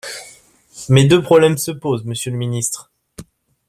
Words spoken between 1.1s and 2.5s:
problèmes se posent, monsieur le